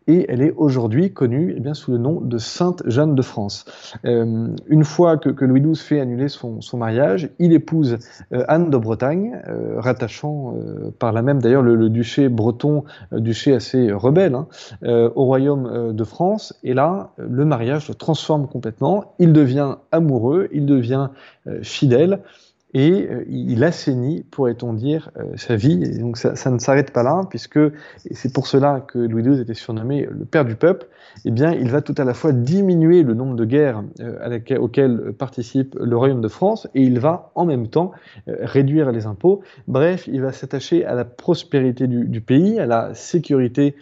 et 0.06 0.26
elle 0.28 0.42
est 0.42 0.52
aujourd'hui 0.56 1.12
connue 1.12 1.54
eh 1.56 1.60
bien, 1.60 1.74
sous 1.74 1.92
le 1.92 1.98
nom 1.98 2.20
de 2.20 2.38
Sainte 2.38 2.82
Jeanne 2.86 3.14
de 3.14 3.22
France. 3.22 3.64
Euh, 4.04 4.48
une 4.68 4.84
fois 4.84 5.16
que, 5.16 5.44
Louis 5.44 5.60
XII 5.60 5.76
fait 5.76 6.00
annuler 6.00 6.28
son, 6.28 6.60
mariage, 6.74 7.30
il 7.38 7.52
épouse 7.52 7.98
euh, 8.32 8.44
Anne 8.48 8.70
de 8.70 8.76
Bretagne, 8.76 9.40
euh, 9.48 9.80
rattachant 9.80 10.54
euh, 10.56 10.90
par 10.98 11.12
là 11.12 11.22
même 11.22 11.40
d'ailleurs 11.40 11.62
le, 11.62 11.88
duché 11.88 12.28
breton, 12.28 12.84
duché 13.12 13.54
assez 13.54 13.92
rebelle, 13.92 14.34
hein, 14.34 14.48
au 15.14 15.24
royaume 15.24 15.92
de 15.94 16.04
France. 16.04 16.58
Et 16.62 16.74
là, 16.74 17.10
le 17.16 17.44
mariage 17.44 17.88
le 17.88 17.94
transforme 17.94 18.48
complètement. 18.48 19.14
Il 19.18 19.32
devient 19.32 19.76
amoureux, 19.92 20.48
il 20.52 20.66
devient 20.66 21.08
fidèle 21.62 22.20
et 22.76 23.08
euh, 23.10 23.24
il 23.30 23.64
assainit, 23.64 24.22
pourrait-on 24.30 24.74
dire, 24.74 25.10
euh, 25.16 25.24
sa 25.36 25.56
vie. 25.56 25.98
Donc 25.98 26.18
ça, 26.18 26.50
ne 26.50 26.58
s'arrête 26.58 26.90
pas 26.90 27.02
là, 27.02 27.22
puisque 27.30 27.58
c'est 28.10 28.30
pour 28.34 28.46
cela 28.46 28.84
que 28.86 28.98
Louis 28.98 29.22
XII 29.22 29.40
était 29.40 29.54
surnommé 29.54 30.06
le 30.10 30.26
père 30.26 30.44
du 30.44 30.56
peuple. 30.56 30.86
Eh 31.24 31.30
bien, 31.30 31.52
il 31.52 31.70
va 31.70 31.80
tout 31.80 31.94
à 31.96 32.04
la 32.04 32.12
fois 32.12 32.32
diminuer 32.32 33.02
le 33.02 33.14
nombre 33.14 33.34
de 33.34 33.46
guerres 33.46 33.82
euh, 34.00 34.58
auxquelles 34.58 35.14
participe 35.18 35.74
le 35.80 35.96
royaume 35.96 36.20
de 36.20 36.28
France, 36.28 36.68
et 36.74 36.82
il 36.82 37.00
va 37.00 37.32
en 37.34 37.46
même 37.46 37.68
temps 37.68 37.92
réduire 38.26 38.92
les 38.92 39.06
impôts. 39.06 39.40
Bref, 39.68 40.06
il 40.12 40.20
va 40.20 40.32
s'attacher 40.32 40.84
à 40.84 40.94
la 40.94 41.06
prospérité 41.06 41.86
du, 41.86 42.20
pays, 42.20 42.60
à 42.60 42.66
la 42.66 42.92
sécurité 42.92 43.74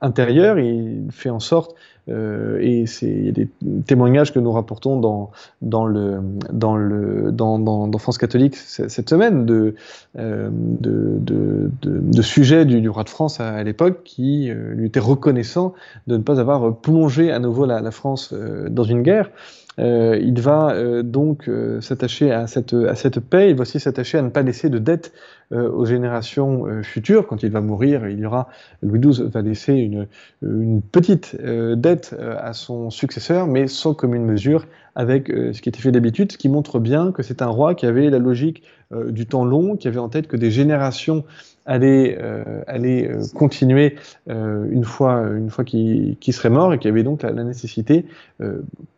intérieure, 0.00 0.58
et 0.58 0.68
il 0.68 1.08
fait 1.10 1.30
en 1.30 1.40
sorte 1.40 1.74
euh, 2.08 2.58
et 2.60 2.84
il 3.02 3.26
y 3.26 3.28
a 3.28 3.32
des 3.32 3.48
témoignages 3.86 4.32
que 4.32 4.38
nous 4.38 4.52
rapportons 4.52 4.98
dans, 4.98 5.30
dans, 5.60 5.84
le, 5.84 6.20
dans, 6.52 6.76
le, 6.76 7.30
dans, 7.32 7.58
dans, 7.58 7.98
France 7.98 8.18
catholique 8.18 8.56
cette 8.56 9.10
semaine 9.10 9.44
de, 9.44 9.74
euh, 10.18 10.48
de, 10.52 11.18
de, 11.20 11.70
de, 11.82 12.22
sujets 12.22 12.64
du, 12.64 12.88
roi 12.88 13.04
de 13.04 13.10
France 13.10 13.40
à, 13.40 13.62
l'époque 13.62 14.02
qui 14.04 14.50
euh, 14.50 14.72
lui 14.74 14.86
étaient 14.86 15.00
reconnaissants 15.00 15.74
de 16.06 16.16
ne 16.16 16.22
pas 16.22 16.40
avoir 16.40 16.76
plongé 16.76 17.30
à 17.30 17.38
nouveau 17.38 17.66
la, 17.66 17.80
la 17.80 17.90
France 17.90 18.32
dans 18.32 18.84
une 18.84 19.02
guerre. 19.02 19.30
Euh, 19.78 20.18
il 20.20 20.40
va 20.40 20.72
euh, 20.72 21.02
donc 21.02 21.48
euh, 21.48 21.80
s'attacher 21.80 22.32
à 22.32 22.46
cette, 22.46 22.72
paix, 23.20 23.50
il 23.50 23.56
va 23.56 23.62
aussi 23.62 23.78
s'attacher 23.78 24.18
à 24.18 24.22
ne 24.22 24.30
pas 24.30 24.42
laisser 24.42 24.68
de 24.70 24.78
dette 24.78 25.12
aux 25.50 25.86
générations 25.86 26.66
futures. 26.82 27.26
Quand 27.26 27.42
il 27.42 27.50
va 27.50 27.62
mourir, 27.62 28.06
il 28.06 28.18
y 28.18 28.26
aura, 28.26 28.48
Louis 28.82 29.00
XII 29.00 29.30
va 29.30 29.40
laisser 29.40 29.72
une, 29.72 30.06
une 30.42 30.82
petite 30.82 31.34
dette 31.40 32.14
à 32.38 32.52
son 32.52 32.90
successeur, 32.90 33.46
mais 33.46 33.66
sans 33.66 33.94
commune 33.94 34.26
mesure 34.26 34.66
avec 34.94 35.28
ce 35.28 35.58
qui 35.62 35.70
était 35.70 35.80
fait 35.80 35.90
d'habitude, 35.90 36.32
ce 36.32 36.36
qui 36.36 36.50
montre 36.50 36.80
bien 36.80 37.12
que 37.12 37.22
c'est 37.22 37.40
un 37.40 37.46
roi 37.46 37.74
qui 37.74 37.86
avait 37.86 38.10
la 38.10 38.18
logique 38.18 38.62
du 38.92 39.24
temps 39.24 39.46
long, 39.46 39.78
qui 39.78 39.88
avait 39.88 39.96
en 39.96 40.10
tête 40.10 40.26
que 40.26 40.36
des 40.36 40.50
générations 40.50 41.24
allait, 41.68 42.18
euh, 42.20 42.62
aller 42.66 43.06
euh, 43.06 43.22
continuer 43.34 43.94
euh, 44.28 44.66
une 44.70 44.84
fois, 44.84 45.20
une 45.36 45.50
fois 45.50 45.64
qu'il 45.64 46.16
serait 46.32 46.50
mort 46.50 46.72
et 46.72 46.78
qu'il 46.78 46.88
y 46.88 46.92
avait 46.92 47.04
donc 47.04 47.22
la, 47.22 47.32
nécessité, 47.32 48.06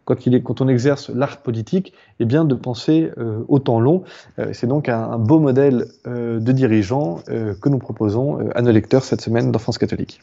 quand, 0.04 0.26
il 0.26 0.34
est, 0.34 0.42
quand 0.42 0.60
on 0.60 0.68
exerce 0.68 1.10
l'art 1.10 1.38
politique, 1.38 1.92
eh 2.20 2.24
bien, 2.24 2.44
de 2.44 2.54
penser 2.54 3.10
au 3.48 3.58
temps 3.58 3.80
long. 3.80 4.02
C'est 4.52 4.66
donc 4.66 4.88
un, 4.88 5.18
beau 5.18 5.38
modèle 5.38 5.86
de 6.06 6.52
dirigeant 6.52 7.22
que 7.26 7.68
nous 7.68 7.78
proposons 7.78 8.50
à 8.54 8.62
nos 8.62 8.70
lecteurs 8.70 9.04
cette 9.04 9.20
semaine 9.20 9.50
dans 9.50 9.58
France 9.58 9.78
catholique. 9.78 10.20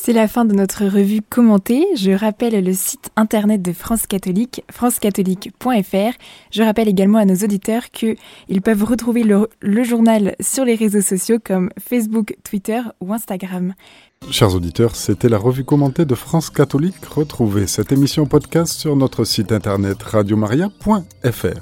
C'est 0.00 0.12
la 0.12 0.28
fin 0.28 0.44
de 0.44 0.54
notre 0.54 0.86
revue 0.86 1.22
commentée. 1.28 1.84
Je 1.96 2.12
rappelle 2.12 2.64
le 2.64 2.72
site 2.72 3.10
internet 3.16 3.62
de 3.62 3.72
France 3.72 4.06
Catholique, 4.06 4.62
francecatholique.fr. 4.70 6.16
Je 6.52 6.62
rappelle 6.62 6.86
également 6.86 7.18
à 7.18 7.24
nos 7.24 7.34
auditeurs 7.34 7.90
qu'ils 7.90 8.62
peuvent 8.62 8.84
retrouver 8.84 9.24
le, 9.24 9.84
journal 9.84 10.36
sur 10.38 10.64
les 10.64 10.76
réseaux 10.76 11.00
sociaux 11.00 11.38
comme 11.44 11.70
Facebook, 11.80 12.36
Twitter 12.44 12.80
ou 13.00 13.12
Instagram. 13.12 13.74
Chers 14.30 14.54
auditeurs, 14.54 14.94
c'était 14.94 15.28
la 15.28 15.36
revue 15.36 15.64
commentée 15.64 16.04
de 16.04 16.14
France 16.14 16.48
Catholique. 16.48 17.04
Retrouvez 17.04 17.66
cette 17.66 17.90
émission 17.90 18.24
podcast 18.24 18.78
sur 18.78 18.94
notre 18.94 19.24
site 19.24 19.50
internet 19.50 20.00
radiomaria.fr. 20.00 21.60